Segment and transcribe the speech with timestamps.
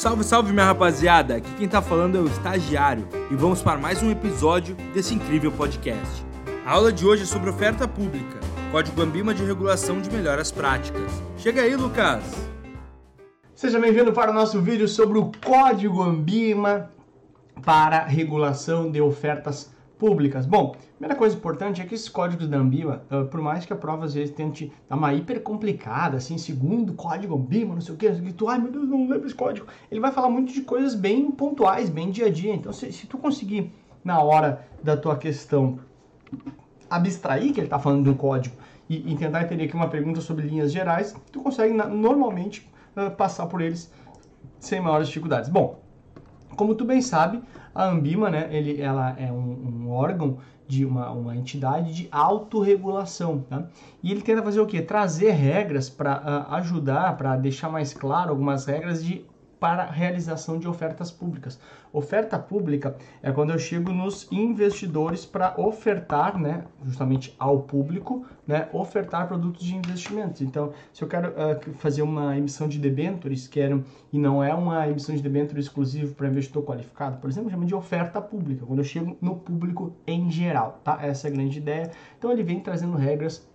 [0.00, 1.36] Salve, salve minha rapaziada!
[1.36, 5.52] Aqui quem tá falando é o estagiário e vamos para mais um episódio desse incrível
[5.52, 6.24] podcast.
[6.64, 8.40] A aula de hoje é sobre oferta pública,
[8.72, 11.12] Código Ambima de Regulação de Melhoras Práticas.
[11.36, 12.24] Chega aí, Lucas!
[13.54, 16.90] Seja bem-vindo para o nosso vídeo sobre o Código Ambima
[17.62, 19.79] para regulação de ofertas públicas.
[20.46, 23.76] Bom, primeira coisa importante é que esses códigos da Ambima, uh, por mais que a
[23.76, 27.98] prova às vezes tente dar uma hiper complicada, assim, segundo código Ambima, não sei o
[27.98, 30.94] que, tu, ai meu Deus, não lembro esse código, ele vai falar muito de coisas
[30.94, 32.54] bem pontuais, bem dia a dia.
[32.54, 35.78] Então, se, se tu conseguir, na hora da tua questão,
[36.88, 38.56] abstrair que ele está falando de um código
[38.88, 43.10] e, e, tentar entender aqui uma pergunta sobre linhas gerais, tu consegue na, normalmente uh,
[43.10, 43.92] passar por eles
[44.58, 45.48] sem maiores dificuldades.
[45.48, 45.80] Bom,
[46.56, 47.42] como tu bem sabe,
[47.74, 53.40] a Ambima, né, ele, ela é um, um órgão de uma, uma entidade de autorregulação,
[53.48, 53.64] tá?
[54.02, 54.80] E ele tenta fazer o quê?
[54.80, 59.24] Trazer regras para uh, ah, ajudar, para deixar mais claro algumas regras de
[59.60, 61.60] para realização de ofertas públicas.
[61.92, 68.68] Oferta pública é quando eu chego nos investidores para ofertar, né, justamente ao público, né,
[68.72, 70.40] ofertar produtos de investimentos.
[70.40, 74.88] Então, se eu quero uh, fazer uma emissão de debêntures, quero e não é uma
[74.88, 78.84] emissão de debêntures exclusivo para investidor qualificado, por exemplo, chama de oferta pública, quando eu
[78.84, 80.98] chego no público em geral, tá?
[81.02, 81.90] Essa é a grande ideia.
[82.18, 83.46] Então, ele vem trazendo regras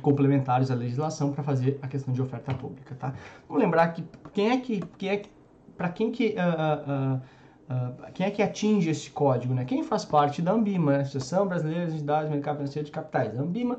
[0.00, 3.14] complementares à legislação para fazer a questão de oferta pública, tá?
[3.48, 5.28] Vamos lembrar que quem é que, quem é que
[5.76, 9.64] para quem que uh, uh, uh, quem é que atinge esse código, né?
[9.64, 11.00] Quem faz parte da Ambima, né?
[11.00, 13.38] Associação Brasileira de Entidades de Mercado Financeiro de Capitais.
[13.38, 13.78] A Ambima,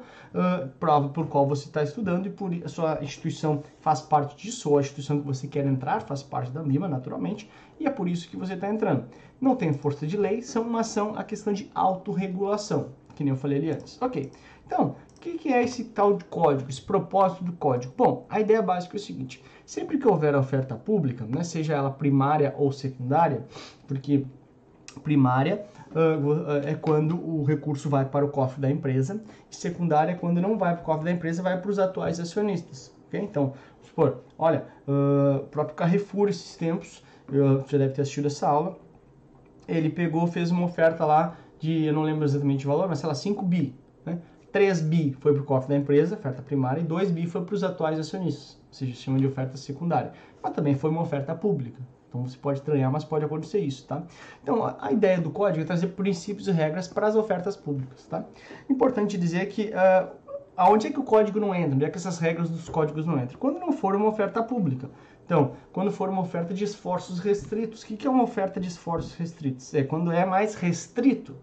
[0.80, 4.78] prova por qual você está estudando e por a sua instituição faz parte disso, ou
[4.78, 8.30] a instituição que você quer entrar faz parte da Ambima, naturalmente, e é por isso
[8.30, 9.06] que você está entrando.
[9.40, 13.38] Não tem força de lei, são uma ação a questão de autorregulação, que nem eu
[13.38, 14.02] falei ali antes.
[14.02, 14.32] Ok,
[14.66, 14.96] então,
[15.32, 17.94] que, que é esse tal de código, esse propósito do código?
[17.98, 21.90] Bom, a ideia básica é o seguinte, Sempre que houver oferta pública, né, seja ela
[21.90, 23.44] primária ou secundária,
[23.88, 24.26] porque
[25.04, 30.16] primária uh, é quando o recurso vai para o cofre da empresa, e secundária é
[30.16, 32.96] quando não vai para o cofre da empresa, vai para os atuais acionistas.
[33.08, 33.22] Okay?
[33.22, 38.48] Então, supor, olha, uh, o próprio Carrefour, esses tempos, uh, já deve ter assistido essa
[38.48, 38.78] aula,
[39.68, 43.10] ele pegou, fez uma oferta lá de, eu não lembro exatamente o valor, mas sei
[43.10, 43.74] lá, 5 bi.
[44.06, 44.20] Né?
[44.56, 47.56] 3 bi foi para o cofre da empresa, oferta primária, e 2 bi foi para
[47.56, 50.12] os atuais acionistas se chama de oferta secundária.
[50.42, 51.82] Mas também foi uma oferta pública.
[52.08, 54.04] Então você pode estranhar, mas pode acontecer isso, tá?
[54.42, 58.24] Então a ideia do código é trazer princípios e regras para as ofertas públicas, tá?
[58.70, 60.10] Importante dizer que uh,
[60.56, 61.76] aonde é que o código não entra?
[61.76, 63.38] Onde é que essas regras dos códigos não entram?
[63.38, 64.90] Quando não for uma oferta pública.
[65.26, 67.82] Então, quando for uma oferta de esforços restritos.
[67.82, 69.74] O que é uma oferta de esforços restritos?
[69.74, 71.36] É quando é mais restrito.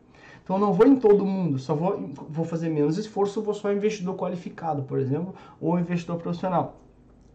[0.42, 3.72] Então, eu não vou em todo mundo, só vou, vou fazer menos esforço, vou só
[3.72, 6.82] investidor qualificado, por exemplo, ou investidor profissional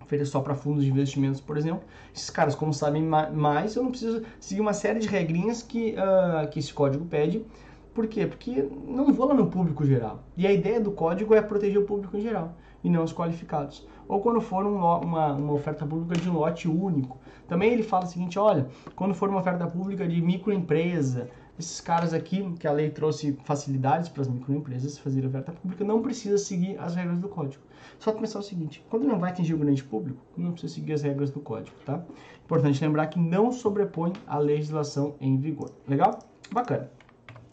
[0.07, 1.83] feita só para fundos de investimentos, por exemplo.
[2.15, 6.47] Esses caras, como sabem mais, eu não preciso seguir uma série de regrinhas que, uh,
[6.49, 7.45] que esse código pede.
[7.93, 8.25] Por quê?
[8.25, 10.23] Porque não vou lá no público geral.
[10.35, 12.53] E a ideia do código é proteger o público em geral
[12.83, 13.85] e não os qualificados.
[14.07, 17.17] Ou quando for um, uma, uma oferta pública de lote único.
[17.47, 21.29] Também ele fala o seguinte, olha, quando for uma oferta pública de microempresa,
[21.59, 26.01] esses caras aqui, que a lei trouxe facilidades para as microempresas fazerem oferta pública, não
[26.01, 27.63] precisa seguir as regras do código.
[27.99, 31.01] Só pensar o seguinte, quando não vai atingir o grande público, não precisa seguir as
[31.01, 32.03] regras do código, tá?
[32.45, 35.71] Importante lembrar que não sobrepõe a legislação em vigor.
[35.87, 36.19] Legal?
[36.51, 36.91] Bacana.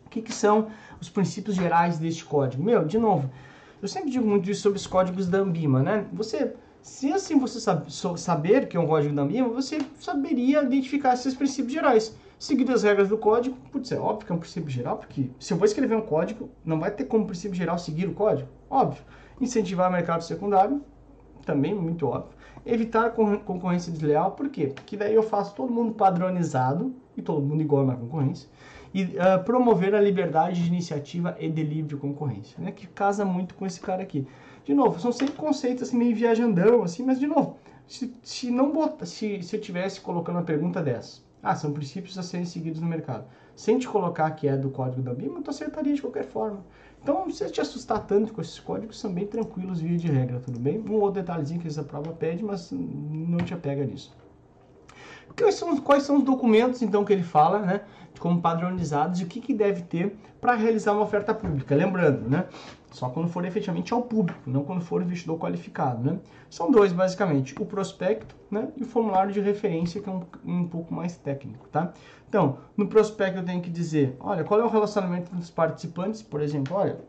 [0.07, 0.69] O que, que são
[1.01, 2.63] os princípios gerais deste código?
[2.63, 3.31] Meu, de novo,
[3.81, 6.07] eu sempre digo muito isso sobre os códigos da Ambima, né?
[6.13, 11.15] Você se assim você sabe, saber que é um código da Ambima, você saberia identificar
[11.15, 14.71] esses princípios gerais seguir as regras do código, putz, é óbvio que é um princípio
[14.71, 18.09] geral, porque se eu vou escrever um código, não vai ter como princípio geral seguir
[18.09, 19.03] o código, óbvio.
[19.41, 20.83] Incentivar o mercado secundário,
[21.45, 22.33] também muito óbvio.
[22.65, 24.69] Evitar concorrência desleal, por quê?
[24.69, 28.49] Porque daí eu faço todo mundo padronizado e todo mundo igual na concorrência.
[28.93, 32.71] E uh, promover a liberdade de iniciativa e de livre concorrência, né?
[32.73, 34.27] Que casa muito com esse cara aqui.
[34.65, 38.73] De novo, são sempre conceitos assim, meio viajandão, assim, mas de novo, se, se não
[38.73, 42.81] bota, se, se eu tivesse colocando uma pergunta dessa, ah, são princípios a serem seguidos
[42.81, 43.27] no mercado.
[43.55, 46.65] Sem te colocar que é do código da BIM, tu acertaria de qualquer forma.
[47.03, 50.41] Então, não precisa te assustar tanto com esses códigos, são bem tranquilos via de regra,
[50.41, 50.81] tudo bem?
[50.81, 54.17] Um outro detalhezinho que essa prova pede, mas não te apega nisso.
[55.37, 57.83] Quais são, quais são os documentos, então, que ele fala, né?
[58.19, 61.75] Como padronizados e o que, que deve ter para realizar uma oferta pública.
[61.75, 62.47] Lembrando, né?
[62.91, 66.19] Só quando for efetivamente ao público, não quando for investidor qualificado, né?
[66.49, 70.69] São dois, basicamente, o prospecto né, e o formulário de referência, que é um, um
[70.69, 71.93] pouco mais técnico, tá?
[72.29, 76.41] Então, no prospecto eu tenho que dizer, olha, qual é o relacionamento dos participantes, por
[76.41, 77.01] exemplo, olha,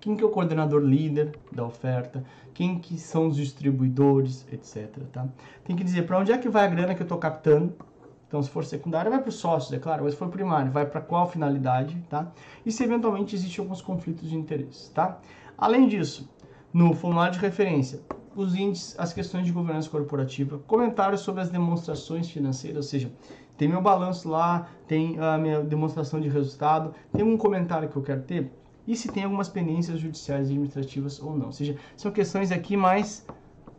[0.00, 2.22] quem que é o coordenador líder da oferta,
[2.54, 4.90] quem que são os distribuidores, etc.
[5.12, 5.26] Tá?
[5.64, 7.74] Tem que dizer para onde é que vai a grana que eu estou captando.
[8.28, 10.04] Então, se for secundário, vai para os sócios, é claro.
[10.04, 12.30] Mas se for primário, vai para qual finalidade, tá?
[12.64, 15.18] E se eventualmente existem alguns conflitos de interesse, tá?
[15.56, 16.30] Além disso,
[16.72, 18.00] no formulário de referência,
[18.36, 23.10] os índices, as questões de governança corporativa, comentários sobre as demonstrações financeiras, ou seja,
[23.56, 28.02] tem meu balanço lá, tem a minha demonstração de resultado, tem um comentário que eu
[28.02, 28.52] quero ter,
[28.86, 31.46] e se tem algumas pendências judiciais administrativas ou não.
[31.46, 33.26] Ou seja, são questões aqui mais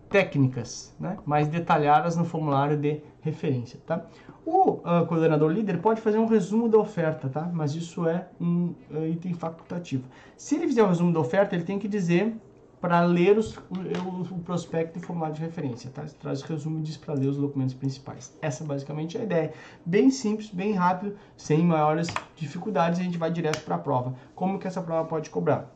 [0.09, 1.17] técnicas, né?
[1.25, 3.79] mais detalhadas no formulário de referência.
[3.85, 4.06] Tá?
[4.45, 7.50] O uh, coordenador líder pode fazer um resumo da oferta, tá?
[7.53, 10.03] mas isso é um uh, item facultativo.
[10.35, 12.35] Se ele fizer um resumo da oferta, ele tem que dizer
[12.81, 16.06] para ler os, o, o, prospecto e formulário de referência, tá?
[16.19, 18.33] Traz o resumo e diz para ler os documentos principais.
[18.41, 19.53] Essa é basicamente a ideia.
[19.85, 22.07] Bem simples, bem rápido, sem maiores
[22.38, 24.15] dificuldades, a gente vai direto para a prova.
[24.33, 25.69] Como que essa prova pode cobrar?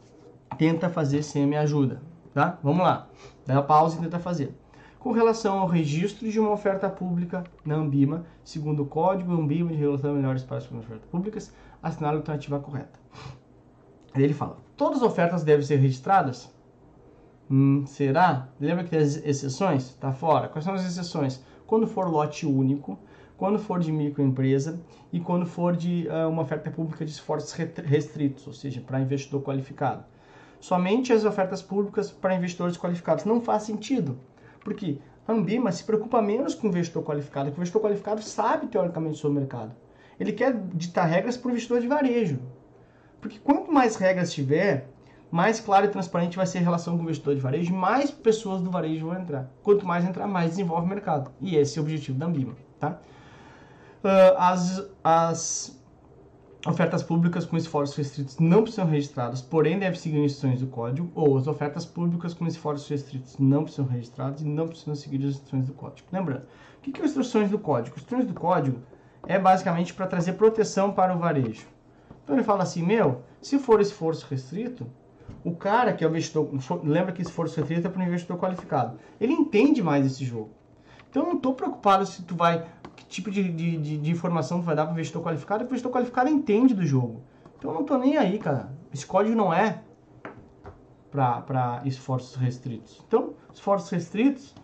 [0.58, 2.02] Tenta fazer sem a minha ajuda,
[2.34, 2.58] tá?
[2.64, 3.08] Vamos lá.
[3.46, 4.58] Dá uma pausa e tenta fazer.
[5.00, 9.76] Com relação ao registro de uma oferta pública na Ambima, segundo o Código Ambima de
[9.76, 13.00] Relação a Melhores Práticas de Ofertas Públicas, assinar a alternativa correta.
[14.14, 16.50] Aí ele fala, todas as ofertas devem ser registradas?
[17.52, 18.48] Hum, será?
[18.60, 19.90] Lembra que tem as exceções?
[19.90, 20.48] Está fora.
[20.48, 21.44] Quais são as exceções?
[21.68, 22.98] Quando for lote único,
[23.36, 24.80] quando for de microempresa
[25.12, 29.42] e quando for de uh, uma oferta pública de esforços restritos, ou seja, para investidor
[29.42, 30.06] qualificado.
[30.64, 34.18] Somente as ofertas públicas para investidores qualificados não faz sentido,
[34.64, 38.68] porque a Ambima se preocupa menos com o investidor qualificado, porque o investidor qualificado sabe
[38.68, 39.76] teoricamente sobre o mercado.
[40.18, 42.40] Ele quer ditar regras para o investidor de varejo.
[43.20, 44.88] Porque quanto mais regras tiver,
[45.30, 48.62] mais claro e transparente vai ser a relação com o investidor de varejo, mais pessoas
[48.62, 49.52] do varejo vão entrar.
[49.62, 51.30] Quanto mais entrar, mais desenvolve o mercado.
[51.42, 52.56] E esse é o objetivo da Ambima.
[52.80, 53.02] Tá?
[54.02, 55.83] Uh, as, as
[56.66, 61.38] ofertas públicas com esforços restritos não precisam registradas, porém devem seguir instruções do código, ou
[61.38, 65.66] as ofertas públicas com esforços restritos não precisam registradas e não precisam seguir as instruções
[65.66, 66.08] do código.
[66.12, 66.44] Lembrando,
[66.78, 67.98] o que, que é instruções do código?
[67.98, 68.80] Instruções do código
[69.28, 71.68] é basicamente para trazer proteção para o varejo.
[72.24, 74.88] Então ele fala assim, meu, se for esforço restrito,
[75.44, 76.50] o cara que é o investidor,
[76.84, 78.98] lembra que esforço restrito é para o investidor qualificado.
[79.20, 80.52] Ele entende mais esse jogo.
[81.10, 84.76] Então eu não estou preocupado se tu vai, que tipo de, de, de informação vai
[84.76, 87.22] dar para o investidor qualificado, o investidor qualificado entende do jogo.
[87.58, 88.72] Então eu não estou nem aí, cara.
[88.94, 89.82] Esse código não é
[91.10, 93.02] para esforços restritos.
[93.08, 94.56] Então, esforços restritos,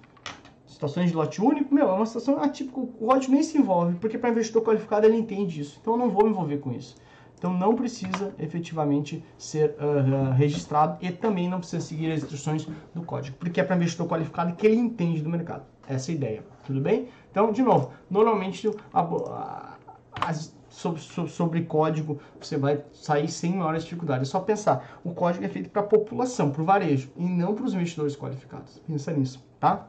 [0.65, 2.79] situações de lote único, meu, é uma situação atípica.
[2.79, 5.77] O código nem se envolve, porque para investidor qualificado ele entende isso.
[5.81, 6.95] Então eu não vou me envolver com isso.
[7.39, 13.01] Então não precisa efetivamente ser uh, registrado e também não precisa seguir as instruções do
[13.01, 15.63] código, porque é para investidor qualificado que ele entende do mercado.
[15.87, 17.07] Essa é a ideia, tudo bem?
[17.31, 19.77] Então, de novo, normalmente a, a,
[20.19, 20.33] a,
[20.69, 24.27] sobre, sobre, código você vai sair sem maiores dificuldades.
[24.27, 27.55] É só pensar, o código é feito para a população, para o varejo, e não
[27.55, 28.79] para os investidores qualificados.
[28.85, 29.87] Pensa nisso, tá?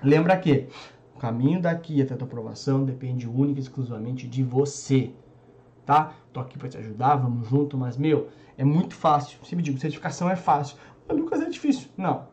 [0.00, 0.68] Lembra que
[1.16, 5.12] o caminho daqui até a tua aprovação depende única e exclusivamente de você
[5.84, 6.14] tá?
[6.32, 9.38] Tô aqui para te ajudar, vamos junto, mas meu, é muito fácil.
[9.44, 10.76] Sempre digo, certificação é fácil.
[11.06, 11.88] Mas Lucas é difícil.
[11.96, 12.26] Não.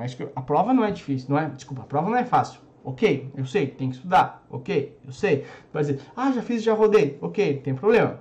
[0.00, 1.48] Acho que a prova não é difícil, não é?
[1.48, 2.60] Desculpa, a prova não é fácil.
[2.84, 4.44] Ok, eu sei, tem que estudar.
[4.50, 5.46] Ok, eu sei.
[5.72, 7.18] Vai dizer, ah, já fiz, já rodei.
[7.20, 8.20] Ok, tem problema.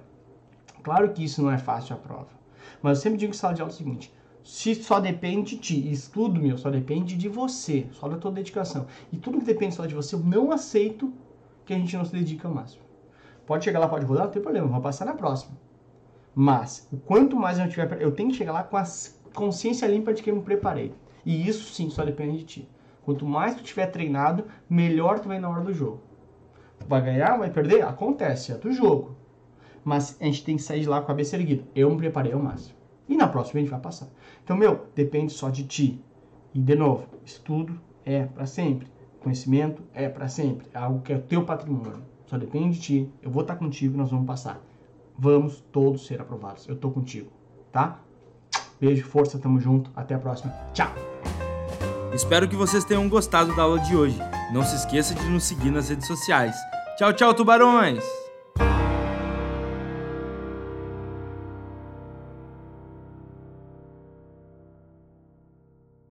[0.84, 2.30] Claro que isso não é fácil a prova.
[2.82, 4.14] Mas eu sempre digo em sala de aula o seguinte:
[4.44, 8.86] se só depende de ti, estudo meu, só depende de você, só da tua dedicação.
[9.12, 11.12] E tudo que depende só de você, eu não aceito
[11.66, 12.84] que a gente não se dedique ao máximo.
[13.52, 15.58] Pode chegar lá, pode rodar, não tem problema, vou passar na próxima.
[16.34, 18.84] Mas, o quanto mais eu tiver, eu tenho que chegar lá com a
[19.34, 20.96] consciência limpa de que eu me preparei.
[21.26, 22.70] E isso sim só depende de ti.
[23.04, 26.00] Quanto mais tu tiver treinado, melhor tu vai na hora do jogo.
[26.88, 27.84] Vai ganhar, vai perder?
[27.84, 29.18] Acontece, é do jogo.
[29.84, 31.66] Mas a gente tem que sair de lá com a cabeça erguida.
[31.76, 32.78] Eu me preparei ao máximo.
[33.10, 34.08] E na próxima a gente vai passar.
[34.42, 36.02] Então, meu, depende só de ti.
[36.54, 38.88] E de novo, estudo é para sempre.
[39.20, 40.68] Conhecimento é para sempre.
[40.74, 42.12] É algo que é o teu patrimônio.
[42.32, 43.10] Só depende de ti.
[43.22, 44.62] Eu vou estar contigo, nós vamos passar.
[45.20, 46.66] Vamos todos ser aprovados.
[46.66, 47.30] Eu tô contigo,
[47.74, 48.00] tá?
[48.80, 49.92] Beijo, força, tamo junto.
[49.94, 50.54] Até a próxima.
[50.74, 50.90] Tchau.
[52.14, 54.18] Espero que vocês tenham gostado da aula de hoje.
[54.54, 56.56] Não se esqueça de nos seguir nas redes sociais.
[56.98, 58.21] Tchau, tchau, tubarões!